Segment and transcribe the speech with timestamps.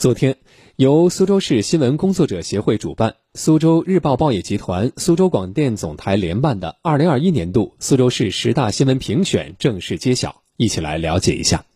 [0.00, 0.38] 昨天，
[0.76, 11.66] 由苏州市新闻工作者协会主办、苏州日报报业集团、苏州广电总台联办的2021年度苏州市十大新闻评选正式揭晓，一起来了解一下。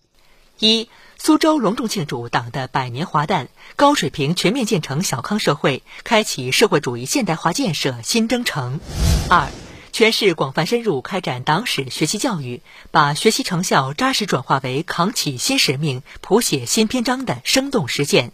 [0.59, 8.81] 一、苏州隆重庆祝党的百年华诞，高水平全面建成小康社会，开启社会主义现代化建设新征程。
[9.29, 9.49] 二、
[9.95, 18.33] 全市广泛深入开展党史学习教育，把学习成效扎实转化为扛起新使命、谱写新篇章的生动实践。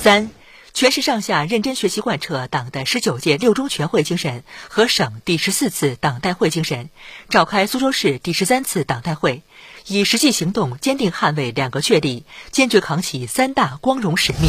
[0.00, 0.30] 三、
[0.72, 6.90] 全市上下认真学习贯彻党的十九届六中全会精神和省第十四次党代会精神，
[7.28, 9.42] 召开苏州市第十三次党代会，
[9.88, 14.48] 以实际行动坚定捍卫两个确立，坚决扛起三大光荣使命。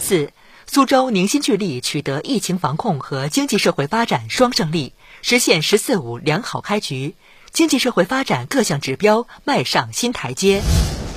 [0.00, 0.32] 四、
[0.66, 7.14] 苏州凝心聚力，取得疫情防控和经济社会发展双胜利，实现“十四五”良好开局，
[7.52, 10.62] 经济社会发展各项指标迈上新台阶。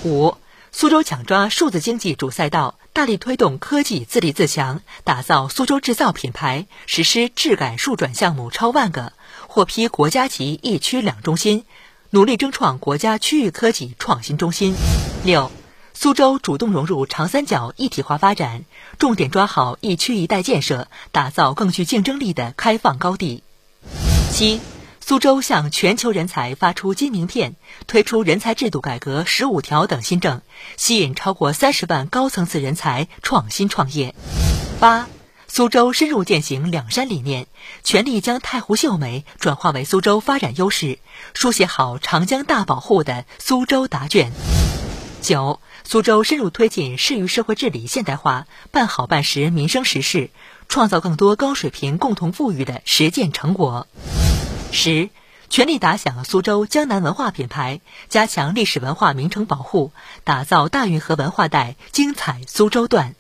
[0.04, 0.36] 五、
[0.72, 2.76] 苏州抢抓数字经济主赛道。
[2.96, 9.12] 大力推动科技自立自强，打造苏州制造品牌，实施质改数转项目超万个，
[9.48, 11.66] 获批国家级一区两中心，
[12.12, 14.74] 努力争创国家区域科技创新中心。
[15.26, 15.52] 六，
[15.98, 18.66] 苏州主动融入长三角一体化发展，
[19.00, 23.44] 重点抓好一区一带建设，打造更具竞争力的开放高地。
[24.32, 24.60] 七。
[25.08, 30.42] 苏州向全球人才发出金名片，推出人才制度改革十五条等新政，
[30.78, 34.16] 吸引超过三十万高层次人才创新创业。
[34.80, 35.08] 八，
[35.48, 37.46] 苏州深入践行两山理念，
[37.84, 40.98] 全力将太湖秀美转化为苏州发展优势，
[41.36, 44.32] 书写好长江大保护的苏州答卷。
[45.26, 50.30] 九，苏州深入推进市域社会治理现代化，办好办实民生实事，
[50.70, 53.88] 创造更多高水平共同富裕的实践成果。
[54.72, 55.10] 十，
[55.50, 59.92] 全力打响苏州江南文化品牌，加强历史文化名城保护，
[60.24, 63.16] 打造大运河文化带精彩苏州段。